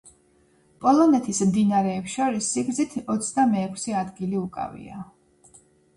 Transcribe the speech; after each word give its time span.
პოლონეთის 0.85 1.41
მდინარეებს 1.49 2.15
შორის 2.17 2.49
სიგრძით 2.55 2.95
ოცდამეექვსე 3.17 3.95
ადგილი 4.03 4.41
უკავია. 4.45 5.07